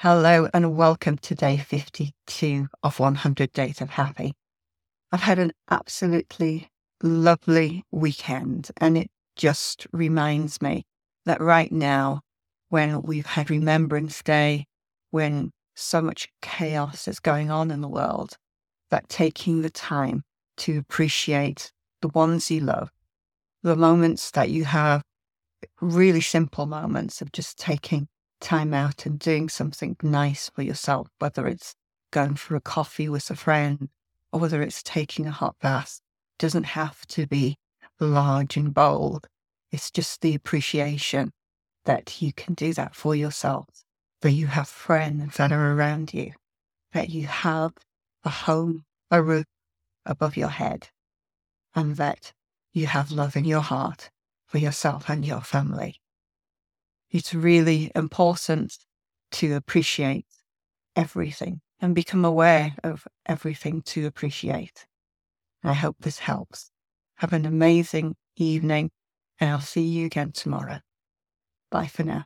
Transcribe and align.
Hello 0.00 0.46
and 0.52 0.76
welcome 0.76 1.16
to 1.16 1.34
day 1.34 1.56
52 1.56 2.68
of 2.82 3.00
100 3.00 3.52
Days 3.52 3.80
of 3.80 3.88
Happy. 3.88 4.34
I've 5.10 5.22
had 5.22 5.38
an 5.38 5.52
absolutely 5.70 6.68
lovely 7.02 7.82
weekend 7.90 8.70
and 8.76 8.98
it 8.98 9.10
just 9.36 9.86
reminds 9.92 10.60
me 10.60 10.84
that 11.24 11.40
right 11.40 11.72
now, 11.72 12.20
when 12.68 13.00
we've 13.00 13.24
had 13.24 13.48
Remembrance 13.48 14.22
Day, 14.22 14.66
when 15.12 15.50
so 15.74 16.02
much 16.02 16.28
chaos 16.42 17.08
is 17.08 17.18
going 17.18 17.50
on 17.50 17.70
in 17.70 17.80
the 17.80 17.88
world, 17.88 18.36
that 18.90 19.08
taking 19.08 19.62
the 19.62 19.70
time 19.70 20.24
to 20.58 20.76
appreciate 20.76 21.72
the 22.02 22.08
ones 22.08 22.50
you 22.50 22.60
love, 22.60 22.90
the 23.62 23.76
moments 23.76 24.30
that 24.32 24.50
you 24.50 24.66
have, 24.66 25.00
really 25.80 26.20
simple 26.20 26.66
moments 26.66 27.22
of 27.22 27.32
just 27.32 27.58
taking 27.58 28.08
time 28.40 28.74
out 28.74 29.06
and 29.06 29.18
doing 29.18 29.48
something 29.48 29.96
nice 30.02 30.50
for 30.54 30.62
yourself, 30.62 31.08
whether 31.18 31.46
it's 31.46 31.74
going 32.10 32.36
for 32.36 32.56
a 32.56 32.60
coffee 32.60 33.08
with 33.08 33.30
a 33.30 33.36
friend 33.36 33.88
or 34.32 34.40
whether 34.40 34.62
it's 34.62 34.82
taking 34.82 35.26
a 35.26 35.30
hot 35.30 35.56
bath, 35.60 36.00
doesn't 36.38 36.64
have 36.64 37.06
to 37.06 37.26
be 37.26 37.56
large 38.00 38.56
and 38.56 38.74
bold. 38.74 39.26
It's 39.72 39.90
just 39.90 40.20
the 40.20 40.34
appreciation 40.34 41.32
that 41.84 42.20
you 42.20 42.32
can 42.32 42.54
do 42.54 42.72
that 42.74 42.94
for 42.94 43.14
yourself, 43.14 43.66
that 44.22 44.32
you 44.32 44.46
have 44.48 44.68
friends 44.68 45.36
that 45.36 45.52
are 45.52 45.72
around 45.72 46.12
you, 46.12 46.32
that 46.92 47.10
you 47.10 47.26
have 47.26 47.72
a 48.24 48.30
home, 48.30 48.84
a 49.10 49.22
roof 49.22 49.46
above 50.04 50.36
your 50.36 50.48
head, 50.48 50.88
and 51.74 51.96
that 51.96 52.32
you 52.72 52.86
have 52.86 53.10
love 53.10 53.36
in 53.36 53.44
your 53.44 53.60
heart 53.60 54.10
for 54.46 54.58
yourself 54.58 55.08
and 55.08 55.24
your 55.24 55.40
family 55.40 56.00
it's 57.10 57.34
really 57.34 57.90
important 57.94 58.76
to 59.32 59.54
appreciate 59.54 60.26
everything 60.96 61.60
and 61.80 61.94
become 61.94 62.24
aware 62.24 62.74
of 62.84 63.06
everything 63.26 63.82
to 63.82 64.06
appreciate. 64.06 64.86
I 65.64 65.74
hope 65.74 65.96
this 66.00 66.20
helps. 66.20 66.70
Have 67.16 67.32
an 67.32 67.46
amazing 67.46 68.16
evening, 68.36 68.90
and 69.40 69.50
I'll 69.50 69.60
see 69.60 69.82
you 69.82 70.06
again 70.06 70.32
tomorrow. 70.32 70.80
Bye 71.70 71.88
for 71.88 72.04
now. 72.04 72.24